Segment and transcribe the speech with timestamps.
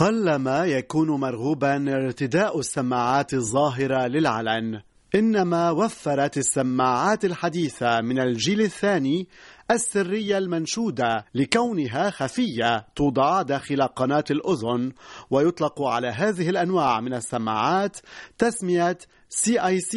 [0.00, 4.80] قلما يكون مرغوبا ارتداء السماعات الظاهرة للعلن.
[5.14, 9.28] إنما وفرت السماعات الحديثة من الجيل الثاني
[9.70, 14.92] السرية المنشودة لكونها خفية توضع داخل قناة الأذن
[15.30, 17.96] ويطلق على هذه الأنواع من السماعات
[18.38, 18.98] تسمية
[19.44, 19.96] CIC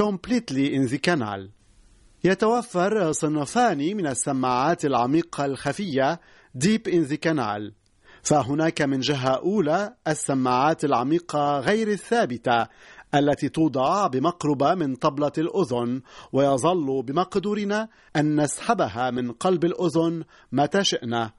[0.00, 1.50] Completely in the Canal
[2.24, 6.20] يتوفر صنفان من السماعات العميقة الخفية
[6.58, 7.85] Deep in the Canal
[8.26, 12.66] فهناك من جهة أولى السماعات العميقة غير الثابتة
[13.14, 21.30] التي توضع بمقربة من طبلة الأذن ويظل بمقدورنا أن نسحبها من قلب الأذن متى شئنا.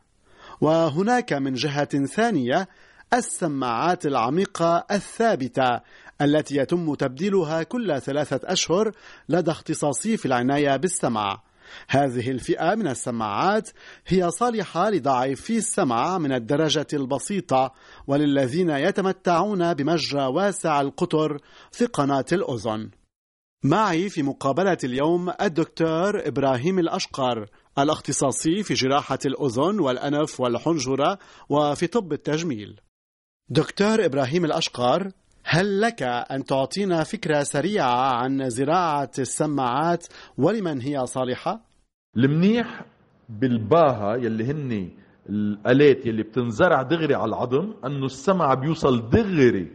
[0.62, 2.68] وهناك من جهة ثانية
[3.14, 5.80] السماعات العميقة الثابتة
[6.22, 8.92] التي يتم تبديلها كل ثلاثة أشهر
[9.30, 11.40] لدى اختصاصي في العناية بالسمع
[11.90, 13.70] هذه الفئة من السماعات
[14.08, 17.74] هي صالحة لضعيفي السمع من الدرجة البسيطة
[18.08, 21.38] وللذين يتمتعون بمجرى واسع القطر
[21.72, 22.90] في قناة الأذن.
[23.64, 32.14] معي في مقابلة اليوم الدكتور إبراهيم الأشقر الاختصاصي في جراحة الأذن والأنف والحنجرة وفي طب
[32.14, 32.81] التجميل.
[33.50, 35.12] دكتور إبراهيم الأشقر
[35.50, 41.62] هل لك أن تعطينا فكرة سريعة عن زراعة السماعات ولمن هي صالحة؟
[42.17, 42.86] المنيح
[43.30, 44.90] بالباها يلي هن
[45.30, 49.72] الآلات يلي بتنزرع دغري على العظم أنه السمع بيوصل دغري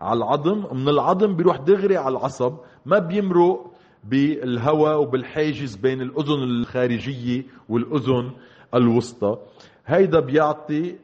[0.00, 2.56] على العظم من العظم بيروح دغري على العصب
[2.86, 3.72] ما بيمرق
[4.04, 8.30] بالهواء وبالحاجز بين الأذن الخارجية والأذن
[8.74, 9.38] الوسطى
[9.86, 10.96] هيدا بيعطي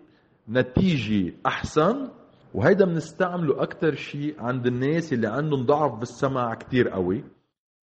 [0.49, 2.09] نتيجة أحسن
[2.55, 7.25] وهيدا بنستعمله أكثر شيء عند الناس اللي عندهم ضعف بالسمع كتير قوي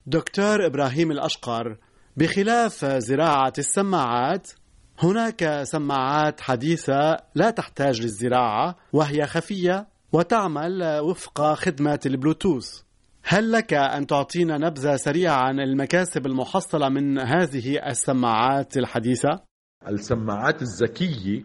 [0.07, 1.77] دكتور إبراهيم الأشقر
[2.17, 4.51] بخلاف زراعة السماعات
[4.98, 12.81] هناك سماعات حديثة لا تحتاج للزراعة وهي خفية وتعمل وفق خدمة البلوتوث
[13.25, 19.41] هل لك أن تعطينا نبذة سريعة عن المكاسب المحصلة من هذه السماعات الحديثة؟
[19.89, 21.45] السماعات الذكية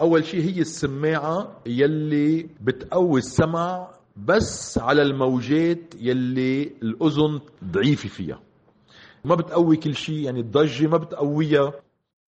[0.00, 8.40] أول شيء هي السماعة يلي بتقوي السمع بس على الموجات يلي الأذن ضعيفه فيها.
[9.24, 11.72] ما بتقوي كل شيء يعني الضجة ما بتقويها.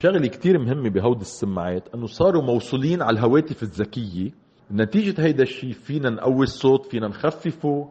[0.02, 4.30] شغلة كتير مهمة بهود السماعات إنه صاروا موصولين على الهواتف الذكية.
[4.72, 7.88] نتيجة هيدا الشيء فينا نقوي الصوت فينا نخففه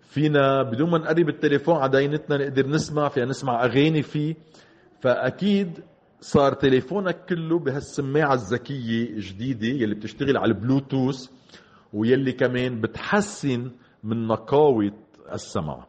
[0.00, 4.34] فينا بدون ما نقرب التليفون على دينتنا نقدر نسمع فينا نسمع أغاني فيه.
[5.00, 5.80] فأكيد
[6.20, 11.28] صار تليفونك كله بهالسماعة الذكية الجديدة يلي بتشتغل على البلوتوث
[11.92, 13.70] ويلي كمان بتحسن
[14.04, 14.92] من نقاوة
[15.32, 15.86] السمع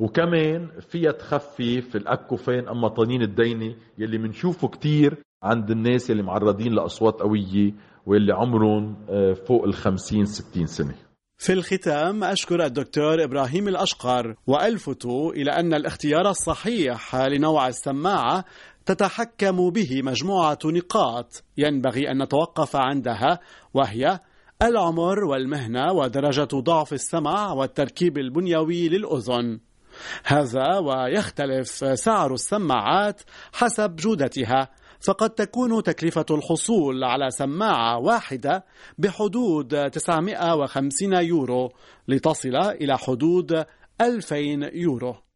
[0.00, 7.14] وكمان فيها تخفف الأكوفين أما طنين الدينة يلي منشوفه كتير عند الناس يلي معرضين لأصوات
[7.20, 7.74] قوية
[8.06, 10.94] واللي عمرهم آه، فوق الخمسين ستين سنة.
[11.38, 18.44] في الختام أشكر الدكتور إبراهيم الأشقر وألفت إلى أن الاختيار الصحيح لنوع السماعة
[18.86, 21.44] تتحكم به مجموعة نقاط.
[21.56, 23.38] ينبغي أن نتوقف عندها
[23.74, 24.20] وهي
[24.62, 29.60] العمر والمهنة ودرجة ضعف السمع والتركيب البنيوي للأذن.
[30.24, 34.68] هذا ويختلف سعر السماعات حسب جودتها
[35.00, 38.64] فقد تكون تكلفة الحصول على سماعة واحدة
[38.98, 41.72] بحدود 950 يورو
[42.08, 43.64] لتصل إلى حدود
[44.00, 45.29] 2000 يورو.